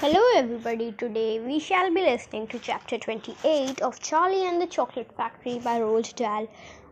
Hello, 0.00 0.20
everybody. 0.36 0.92
Today 0.92 1.40
we 1.40 1.58
shall 1.58 1.92
be 1.92 2.02
listening 2.02 2.46
to 2.50 2.60
chapter 2.60 2.96
28 2.98 3.82
of 3.82 3.98
Charlie 3.98 4.46
and 4.46 4.62
the 4.62 4.66
Chocolate 4.68 5.10
Factory 5.16 5.58
by 5.58 5.80
Roald 5.80 6.14
Dahl. 6.14 6.46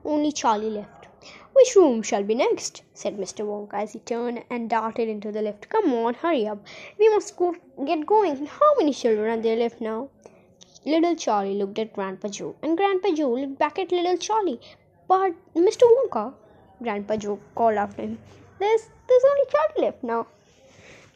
Only 0.04 0.32
Charlie 0.32 0.70
left. 0.70 1.06
Which 1.52 1.76
room 1.76 2.02
shall 2.02 2.24
be 2.24 2.34
next? 2.34 2.82
said 2.94 3.16
Mr. 3.16 3.46
Wonka 3.46 3.74
as 3.74 3.92
he 3.92 4.00
turned 4.00 4.42
and 4.50 4.68
darted 4.68 5.08
into 5.08 5.30
the 5.30 5.40
lift. 5.40 5.68
Come 5.68 5.94
on, 5.94 6.14
hurry 6.14 6.48
up. 6.48 6.66
We 6.98 7.08
must 7.10 7.36
go 7.36 7.54
get 7.86 8.06
going. 8.06 8.44
How 8.46 8.74
many 8.76 8.92
children 8.92 9.38
are 9.38 9.40
there 9.40 9.54
left 9.54 9.80
now? 9.80 10.08
Little 10.84 11.14
Charlie 11.14 11.54
looked 11.54 11.78
at 11.78 11.92
Grandpa 11.92 12.26
Joe, 12.26 12.56
and 12.60 12.76
Grandpa 12.76 13.14
Joe 13.14 13.34
looked 13.34 13.60
back 13.60 13.78
at 13.78 13.92
little 13.92 14.16
Charlie. 14.16 14.60
But 15.06 15.34
Mr. 15.54 15.84
Wonka, 15.94 16.34
Grandpa 16.82 17.18
Joe 17.18 17.38
called 17.54 17.76
after 17.76 18.02
him, 18.02 18.18
there's 18.58 18.88
there's 19.06 19.30
only 19.30 19.44
Charlie 19.52 19.86
left 19.86 20.02
now. 20.02 20.26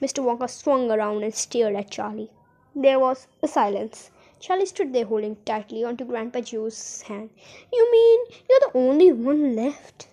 Mr. 0.01 0.25
Wonka 0.25 0.49
swung 0.49 0.91
around 0.91 1.23
and 1.23 1.35
stared 1.35 1.77
at 1.77 1.91
Charlie. 1.91 2.31
There 2.75 2.99
was 2.99 3.27
a 3.43 3.49
silence. 3.49 4.11
Charlie 4.39 4.65
stood 4.65 4.93
there 4.93 5.05
holding 5.05 5.37
tightly 5.45 5.85
onto 5.85 6.05
Grandpa 6.05 6.41
Joe's 6.41 7.03
hand. 7.03 7.29
You 7.73 7.93
mean 7.93 8.21
you're 8.49 8.61
the 8.61 8.79
only 8.79 9.13
one 9.13 9.55
left? 9.55 10.09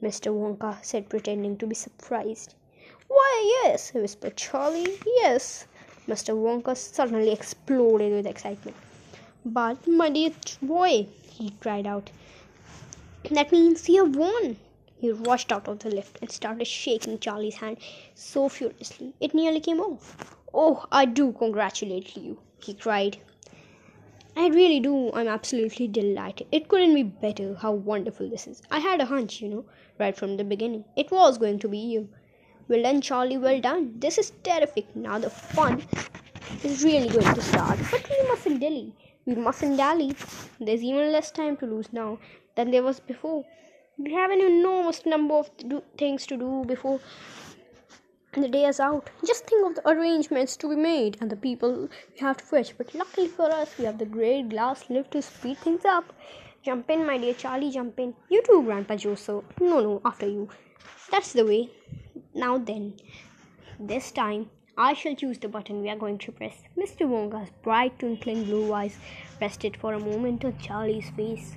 Mr. 0.00 0.32
Wonka 0.32 0.78
said, 0.84 1.08
pretending 1.08 1.56
to 1.58 1.66
be 1.66 1.74
surprised. 1.74 2.54
Why, 3.08 3.62
yes, 3.64 3.92
whispered 3.92 4.36
Charlie. 4.36 4.98
Yes. 5.04 5.66
Mr. 6.06 6.34
Wonka 6.34 6.76
suddenly 6.76 7.32
exploded 7.32 8.12
with 8.12 8.26
excitement. 8.26 8.76
But, 9.44 9.86
my 9.88 10.10
dear 10.10 10.30
boy, 10.62 11.06
he 11.28 11.50
cried 11.60 11.86
out, 11.86 12.10
that 13.30 13.50
means 13.50 13.88
you 13.88 14.04
have 14.04 14.14
won. 14.14 14.56
He 15.00 15.10
rushed 15.12 15.50
out 15.50 15.66
of 15.66 15.78
the 15.78 15.88
lift 15.88 16.18
and 16.20 16.30
started 16.30 16.66
shaking 16.66 17.18
Charlie's 17.18 17.54
hand 17.54 17.78
so 18.14 18.50
furiously 18.50 19.14
it 19.18 19.34
nearly 19.34 19.60
came 19.60 19.80
off. 19.80 20.36
Oh, 20.52 20.84
I 20.92 21.06
do 21.06 21.32
congratulate 21.32 22.16
you, 22.18 22.38
he 22.62 22.74
cried. 22.74 23.16
I 24.36 24.48
really 24.48 24.78
do. 24.78 25.10
I'm 25.12 25.26
absolutely 25.26 25.88
delighted. 25.88 26.48
It 26.52 26.68
couldn't 26.68 26.94
be 26.94 27.02
better 27.02 27.54
how 27.54 27.72
wonderful 27.72 28.28
this 28.28 28.46
is. 28.46 28.60
I 28.70 28.78
had 28.78 29.00
a 29.00 29.06
hunch, 29.06 29.40
you 29.40 29.48
know, 29.48 29.64
right 29.98 30.14
from 30.14 30.36
the 30.36 30.44
beginning. 30.44 30.84
It 30.96 31.10
was 31.10 31.38
going 31.38 31.58
to 31.60 31.68
be 31.68 31.78
you. 31.78 32.08
Well 32.68 32.82
done, 32.82 33.00
Charlie, 33.00 33.38
well 33.38 33.60
done. 33.60 33.94
This 33.98 34.18
is 34.18 34.32
terrific. 34.44 34.94
Now 34.94 35.18
the 35.18 35.30
fun 35.30 35.82
is 36.62 36.84
really 36.84 37.08
going 37.08 37.34
to 37.34 37.42
start. 37.42 37.78
But 37.90 38.08
we 38.08 38.28
mustn't 38.28 38.60
dally. 38.60 38.94
We 39.24 39.34
mustn't 39.34 39.78
dally. 39.78 40.14
There's 40.60 40.82
even 40.82 41.10
less 41.10 41.30
time 41.30 41.56
to 41.56 41.66
lose 41.66 41.90
now 41.90 42.18
than 42.54 42.70
there 42.70 42.82
was 42.82 43.00
before 43.00 43.44
we 44.04 44.14
have 44.14 44.30
an 44.30 44.40
enormous 44.40 45.04
number 45.04 45.34
of 45.34 45.50
do- 45.56 45.82
things 45.98 46.26
to 46.26 46.36
do 46.36 46.64
before 46.66 47.00
the 48.32 48.48
day 48.48 48.64
is 48.64 48.80
out. 48.80 49.10
Just 49.26 49.46
think 49.46 49.66
of 49.66 49.74
the 49.74 49.88
arrangements 49.88 50.56
to 50.58 50.68
be 50.68 50.76
made 50.76 51.18
and 51.20 51.30
the 51.30 51.36
people 51.36 51.88
we 52.12 52.18
have 52.20 52.36
to 52.38 52.44
fetch. 52.44 52.76
But 52.78 52.94
luckily 52.94 53.28
for 53.28 53.50
us, 53.52 53.76
we 53.78 53.84
have 53.84 53.98
the 53.98 54.06
great 54.06 54.48
glass 54.48 54.88
lift 54.88 55.10
to 55.12 55.22
speed 55.22 55.58
things 55.58 55.84
up. 55.84 56.12
Jump 56.62 56.90
in, 56.90 57.06
my 57.06 57.18
dear 57.18 57.34
Charlie, 57.34 57.70
jump 57.70 57.98
in. 57.98 58.14
You 58.28 58.42
too, 58.42 58.62
Grandpa 58.62 58.96
Joseph. 58.96 59.44
No, 59.60 59.80
no, 59.80 60.00
after 60.04 60.26
you. 60.26 60.48
That's 61.10 61.32
the 61.32 61.44
way. 61.44 61.70
Now 62.34 62.58
then, 62.58 62.94
this 63.78 64.12
time 64.12 64.50
I 64.78 64.94
shall 64.94 65.14
choose 65.14 65.38
the 65.38 65.48
button 65.48 65.82
we 65.82 65.90
are 65.90 65.96
going 65.96 66.18
to 66.18 66.32
press. 66.32 66.62
Mr. 66.76 67.08
Wonka's 67.08 67.50
bright 67.62 67.98
twinkling 67.98 68.44
blue 68.44 68.72
eyes 68.72 68.96
rested 69.40 69.76
for 69.76 69.94
a 69.94 69.98
moment 69.98 70.44
on 70.44 70.56
Charlie's 70.58 71.10
face. 71.10 71.54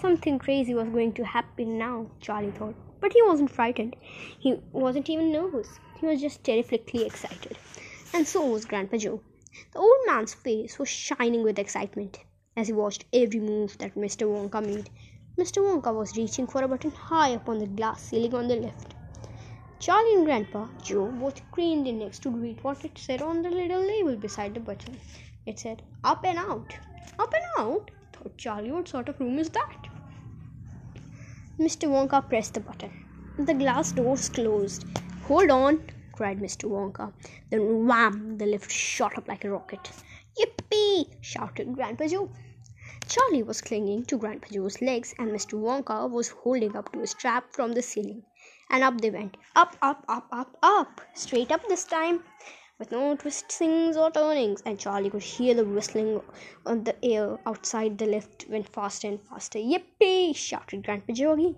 Something 0.00 0.38
crazy 0.38 0.74
was 0.74 0.88
going 0.88 1.12
to 1.14 1.24
happen 1.24 1.76
now, 1.76 2.06
Charlie 2.20 2.52
thought. 2.52 2.76
But 3.00 3.12
he 3.12 3.22
wasn't 3.22 3.50
frightened. 3.50 3.96
He 4.38 4.56
wasn't 4.72 5.10
even 5.10 5.32
nervous. 5.32 5.80
He 5.98 6.06
was 6.06 6.20
just 6.20 6.44
terrifically 6.44 7.04
excited. 7.04 7.58
And 8.14 8.26
so 8.26 8.46
was 8.46 8.64
Grandpa 8.64 8.98
Joe. 8.98 9.20
The 9.72 9.80
old 9.80 9.98
man's 10.06 10.34
face 10.34 10.78
was 10.78 10.88
shining 10.88 11.42
with 11.42 11.58
excitement 11.58 12.20
as 12.56 12.68
he 12.68 12.72
watched 12.72 13.06
every 13.12 13.40
move 13.40 13.76
that 13.78 13.96
Mr. 13.96 14.28
Wonka 14.28 14.64
made. 14.64 14.88
Mr. 15.36 15.62
Wonka 15.62 15.92
was 15.92 16.16
reaching 16.16 16.46
for 16.46 16.62
a 16.62 16.68
button 16.68 16.92
high 16.92 17.34
up 17.34 17.48
on 17.48 17.58
the 17.58 17.66
glass 17.66 18.02
ceiling 18.02 18.34
on 18.34 18.46
the 18.46 18.56
left. 18.56 18.94
Charlie 19.80 20.14
and 20.14 20.24
Grandpa 20.24 20.68
Joe 20.80 21.06
both 21.06 21.40
craned 21.50 21.86
their 21.86 21.92
necks 21.92 22.20
to 22.20 22.30
read 22.30 22.62
what 22.62 22.84
it 22.84 22.96
said 22.98 23.20
on 23.20 23.42
the 23.42 23.50
little 23.50 23.80
label 23.80 24.16
beside 24.16 24.54
the 24.54 24.60
button. 24.60 24.96
It 25.44 25.58
said, 25.58 25.82
Up 26.04 26.24
and 26.24 26.38
out. 26.38 26.76
Up 27.18 27.32
and 27.32 27.66
out? 27.66 27.90
Thought 28.18 28.36
Charlie. 28.36 28.72
What 28.72 28.88
sort 28.88 29.08
of 29.08 29.20
room 29.20 29.38
is 29.38 29.48
that? 29.50 29.88
Mr. 31.58 31.88
Wonka 31.88 32.28
pressed 32.28 32.54
the 32.54 32.60
button. 32.60 32.90
The 33.38 33.54
glass 33.54 33.92
doors 33.92 34.28
closed. 34.28 34.84
Hold 35.26 35.50
on, 35.50 35.82
cried 36.12 36.40
Mr. 36.40 36.68
Wonka. 36.68 37.12
Then 37.50 37.86
wham! 37.86 38.38
The 38.38 38.46
lift 38.46 38.70
shot 38.70 39.16
up 39.16 39.28
like 39.28 39.44
a 39.44 39.50
rocket. 39.50 39.90
Yippee! 40.38 41.06
shouted 41.20 41.74
Grandpa 41.74 42.08
Joe. 42.08 42.30
Charlie 43.08 43.42
was 43.42 43.60
clinging 43.60 44.04
to 44.06 44.18
Grandpa 44.18 44.48
Joe's 44.52 44.82
legs, 44.82 45.14
and 45.18 45.30
Mr. 45.30 45.54
Wonka 45.54 46.10
was 46.10 46.28
holding 46.28 46.76
up 46.76 46.92
to 46.92 47.02
a 47.02 47.06
strap 47.06 47.52
from 47.52 47.72
the 47.72 47.82
ceiling. 47.82 48.22
And 48.70 48.84
up 48.84 49.00
they 49.00 49.10
went. 49.10 49.36
Up, 49.56 49.76
up, 49.80 50.04
up, 50.08 50.26
up, 50.30 50.56
up. 50.62 51.00
Straight 51.14 51.50
up 51.50 51.66
this 51.68 51.84
time 51.84 52.22
with 52.78 52.92
no 52.92 53.16
twistings 53.16 53.96
or 53.96 54.08
turnings, 54.08 54.62
and 54.64 54.78
Charlie 54.78 55.10
could 55.10 55.22
hear 55.22 55.52
the 55.52 55.64
whistling 55.64 56.20
on 56.64 56.84
the 56.84 56.94
air 57.04 57.36
outside 57.44 57.98
the 57.98 58.06
lift 58.06 58.46
went 58.48 58.68
faster 58.68 59.08
and 59.08 59.20
faster. 59.20 59.58
Yippee! 59.58 60.32
shouted 60.32 60.84
Grandpa 60.84 61.12
Joe 61.12 61.32
again. 61.32 61.56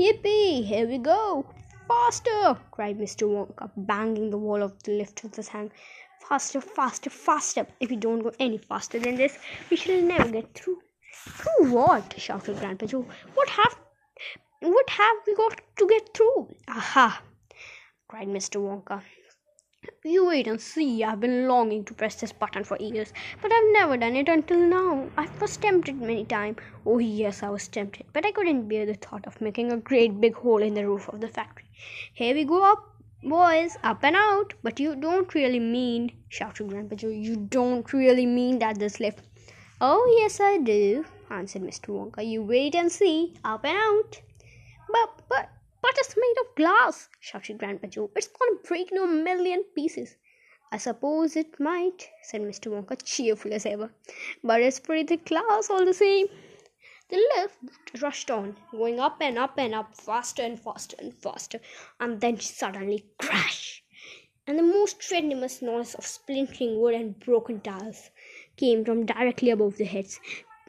Yippee! 0.00 0.64
Here 0.64 0.88
we 0.88 0.96
go! 0.96 1.44
Faster! 1.86 2.58
cried 2.70 2.98
Mr. 2.98 3.28
Wonka, 3.28 3.70
banging 3.76 4.30
the 4.30 4.38
wall 4.38 4.62
of 4.62 4.82
the 4.84 4.92
lift 4.92 5.22
with 5.22 5.36
his 5.36 5.48
hand. 5.48 5.72
Faster, 6.26 6.62
faster, 6.62 7.10
faster! 7.10 7.66
If 7.78 7.90
we 7.90 7.96
don't 7.96 8.22
go 8.22 8.32
any 8.40 8.56
faster 8.56 8.98
than 8.98 9.16
this, 9.16 9.38
we 9.68 9.76
shall 9.76 10.00
never 10.00 10.30
get 10.30 10.54
through. 10.54 10.80
Through 11.12 11.70
what? 11.70 12.14
shouted 12.16 12.58
Grandpa 12.60 12.86
Joe. 12.86 13.04
What 13.34 13.50
have 13.50 13.76
what 14.60 14.88
have 14.88 15.16
we 15.26 15.34
got 15.34 15.60
to 15.76 15.86
get 15.86 16.14
through? 16.14 16.54
Aha! 16.66 17.20
cried 18.08 18.28
Mr. 18.28 18.58
Wonka. 18.58 19.02
You 20.04 20.26
wait 20.26 20.48
and 20.48 20.60
see. 20.60 21.04
I've 21.04 21.20
been 21.20 21.46
longing 21.46 21.84
to 21.84 21.94
press 21.94 22.16
this 22.16 22.32
button 22.32 22.64
for 22.64 22.76
years, 22.78 23.12
but 23.40 23.52
I've 23.52 23.72
never 23.72 23.96
done 23.96 24.16
it 24.16 24.28
until 24.28 24.58
now. 24.58 25.08
I 25.16 25.28
was 25.40 25.56
tempted 25.56 26.00
many 26.00 26.24
times. 26.24 26.58
Oh, 26.84 26.98
yes, 26.98 27.44
I 27.44 27.50
was 27.50 27.68
tempted, 27.68 28.06
but 28.12 28.26
I 28.26 28.32
couldn't 28.32 28.66
bear 28.66 28.84
the 28.84 28.94
thought 28.94 29.24
of 29.28 29.40
making 29.40 29.70
a 29.70 29.76
great 29.76 30.20
big 30.20 30.34
hole 30.34 30.60
in 30.60 30.74
the 30.74 30.88
roof 30.88 31.08
of 31.08 31.20
the 31.20 31.28
factory. 31.28 31.66
Here 32.14 32.34
we 32.34 32.42
go 32.42 32.64
up, 32.64 32.96
boys, 33.22 33.76
up 33.84 34.02
and 34.02 34.16
out. 34.16 34.54
But 34.64 34.80
you 34.80 34.96
don't 34.96 35.32
really 35.36 35.60
mean, 35.60 36.10
shouted 36.28 36.70
Grandpa 36.70 36.96
Joe, 36.96 37.08
you 37.08 37.36
don't 37.36 37.92
really 37.92 38.26
mean 38.26 38.58
that 38.58 38.80
this 38.80 38.98
lift. 38.98 39.20
Oh, 39.80 40.04
yes, 40.18 40.40
I 40.40 40.58
do, 40.58 41.04
answered 41.30 41.62
Mr. 41.62 41.90
Wonka. 41.90 42.28
You 42.28 42.42
wait 42.42 42.74
and 42.74 42.90
see. 42.90 43.34
Up 43.44 43.64
and 43.64 43.78
out. 43.78 44.20
But, 44.88 45.22
but, 45.28 45.48
it's 45.98 46.16
made 46.16 46.34
of 46.40 46.54
glass, 46.54 47.08
shouted 47.20 47.58
Grandpa 47.58 47.88
Joe. 47.88 48.10
It's 48.16 48.28
gonna 48.28 48.60
break 48.66 48.92
in 48.92 48.98
a 48.98 49.06
million 49.06 49.64
pieces. 49.74 50.16
I 50.70 50.78
suppose 50.78 51.36
it 51.36 51.60
might, 51.60 52.08
said 52.22 52.40
Mr. 52.40 52.72
Wonka, 52.72 52.96
cheerful 53.04 53.52
as 53.52 53.66
ever. 53.66 53.92
But 54.42 54.62
it's 54.62 54.80
pretty 54.80 55.18
glass 55.18 55.68
all 55.68 55.84
the 55.84 55.92
same. 55.92 56.28
The 57.10 57.16
lift 57.36 58.00
rushed 58.00 58.30
on, 58.30 58.56
going 58.70 58.98
up 58.98 59.18
and 59.20 59.36
up 59.36 59.58
and 59.58 59.74
up, 59.74 59.94
faster 59.94 60.42
and 60.42 60.58
faster 60.58 60.96
and 60.98 61.12
faster, 61.12 61.60
and 62.00 62.20
then 62.22 62.40
suddenly 62.40 63.04
crash! 63.20 63.84
And 64.46 64.58
the 64.58 64.62
most 64.62 64.98
tremendous 64.98 65.60
noise 65.60 65.94
of 65.94 66.06
splintering 66.06 66.80
wood 66.80 66.94
and 66.94 67.20
broken 67.20 67.60
tiles 67.60 68.10
came 68.56 68.82
from 68.84 69.04
directly 69.04 69.50
above 69.50 69.76
their 69.76 69.86
heads. 69.86 70.20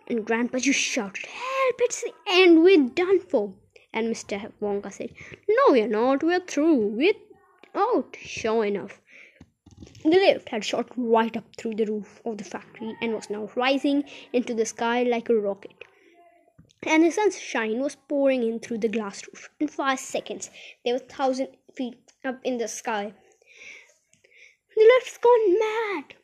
And 0.08 0.26
Grandpa 0.26 0.60
just 0.60 0.80
shouted, 0.80 1.26
Help! 1.28 1.76
It's 1.80 2.02
the 2.02 2.14
end! 2.28 2.62
We're 2.62 2.90
done 2.90 3.22
for! 3.22 3.54
And 3.94 4.14
Mr. 4.14 4.52
Wonka 4.62 4.92
said, 4.92 5.12
No, 5.48 5.64
we're 5.70 5.88
not. 5.88 6.24
We're 6.24 6.40
through. 6.40 6.88
We're 6.88 7.14
out. 7.76 8.18
Sure 8.20 8.66
enough. 8.66 9.00
The 10.04 10.10
lift 10.10 10.50
had 10.50 10.66
shot 10.66 10.88
right 10.98 11.36
up 11.36 11.46
through 11.58 11.76
the 11.76 11.86
roof 11.86 12.22
of 12.26 12.38
the 12.38 12.44
factory 12.44 12.96
and 13.02 13.14
was 13.14 13.30
now 13.30 13.50
rising 13.56 14.04
into 14.32 14.54
the 14.54 14.66
sky 14.66 15.04
like 15.04 15.30
a 15.30 15.36
rocket. 15.36 15.84
And 16.86 17.04
the 17.04 17.12
sunshine 17.12 17.80
was 17.80 17.96
pouring 17.96 18.44
in 18.44 18.60
through 18.60 18.80
the 18.80 18.90
glass 18.90 19.24
roof. 19.28 19.50
In 19.60 19.68
five 19.68 20.00
seconds, 20.00 20.50
they 20.84 20.92
were 20.92 21.00
thousand 21.00 21.50
feet 21.74 21.98
up 22.26 22.40
in 22.44 22.58
the 22.58 22.68
sky. 22.68 23.14
The 24.76 24.82
lift's 24.82 25.18
gone 25.18 25.60
mad. 25.60 26.16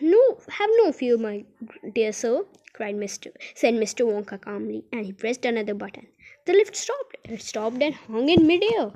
No, 0.00 0.38
have 0.48 0.70
no 0.76 0.92
fear, 0.92 1.16
my 1.16 1.44
dear 1.92 2.12
sir, 2.12 2.44
cried 2.74 2.96
Mr. 2.96 3.30
said 3.54 3.74
Mr. 3.74 4.04
Wonka 4.04 4.40
calmly, 4.40 4.84
and 4.92 5.06
he 5.06 5.12
pressed 5.12 5.44
another 5.44 5.74
button. 5.74 6.08
The 6.44 6.52
lift 6.52 6.74
stopped. 6.76 7.16
It 7.24 7.40
stopped 7.40 7.80
and 7.80 7.94
hung 7.94 8.28
in 8.28 8.46
midair, 8.46 8.92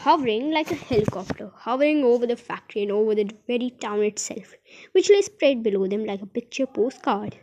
hovering 0.00 0.50
like 0.50 0.70
a 0.70 0.74
helicopter, 0.74 1.50
hovering 1.54 2.02
over 2.04 2.26
the 2.26 2.36
factory 2.36 2.82
and 2.82 2.92
over 2.92 3.14
the 3.14 3.30
very 3.46 3.70
town 3.70 4.02
itself, 4.02 4.54
which 4.92 5.08
lay 5.08 5.22
spread 5.22 5.62
below 5.62 5.86
them 5.86 6.04
like 6.04 6.22
a 6.22 6.26
picture 6.26 6.66
postcard. 6.66 7.36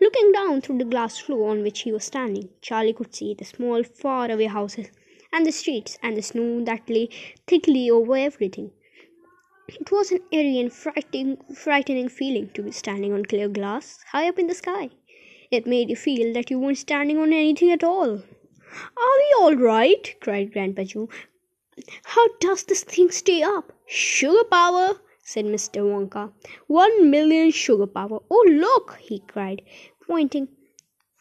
Looking 0.00 0.30
down 0.32 0.60
through 0.60 0.78
the 0.78 0.84
glass 0.84 1.18
floor 1.18 1.50
on 1.50 1.62
which 1.62 1.80
he 1.80 1.90
was 1.90 2.04
standing, 2.04 2.50
Charlie 2.60 2.92
could 2.92 3.14
see 3.14 3.34
the 3.34 3.44
small, 3.44 3.82
far-away 3.82 4.44
houses, 4.44 4.90
and 5.32 5.44
the 5.44 5.50
streets, 5.50 5.98
and 6.02 6.16
the 6.16 6.22
snow 6.22 6.62
that 6.64 6.88
lay 6.88 7.08
thickly 7.46 7.90
over 7.90 8.16
everything. 8.16 8.70
It 9.68 9.90
was 9.90 10.12
an 10.12 10.20
eerie 10.30 10.60
and 10.60 10.72
frightening, 10.72 11.38
frightening 11.52 12.08
feeling 12.08 12.50
to 12.50 12.62
be 12.62 12.70
standing 12.70 13.12
on 13.12 13.24
clear 13.24 13.48
glass, 13.48 13.98
high 14.12 14.28
up 14.28 14.38
in 14.38 14.46
the 14.46 14.54
sky. 14.54 14.90
It 15.50 15.66
made 15.66 15.90
you 15.90 15.96
feel 15.96 16.32
that 16.34 16.50
you 16.50 16.58
weren't 16.58 16.78
standing 16.78 17.18
on 17.18 17.32
anything 17.32 17.70
at 17.70 17.84
all. 17.84 18.22
Are 18.96 19.16
we 19.18 19.34
all 19.38 19.54
right? 19.54 20.14
cried 20.20 20.52
Grandpa 20.52 20.84
Joe. 20.84 21.08
How 22.04 22.26
does 22.40 22.64
this 22.64 22.84
thing 22.84 23.10
stay 23.10 23.42
up? 23.42 23.72
Sugar 23.86 24.44
power, 24.50 25.00
said 25.22 25.44
Mr. 25.44 25.82
Wonka. 25.82 26.32
One 26.66 27.10
million 27.10 27.50
sugar 27.50 27.86
power. 27.86 28.20
Oh, 28.30 28.46
look, 28.48 28.98
he 29.00 29.20
cried, 29.20 29.62
pointing 30.06 30.48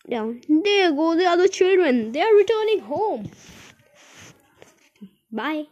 down. 0.10 0.42
There 0.48 0.92
go 0.92 1.16
the 1.16 1.26
other 1.26 1.48
children. 1.48 2.12
They 2.12 2.22
are 2.22 2.36
returning 2.36 2.80
home. 2.80 3.30
Bye. 5.32 5.66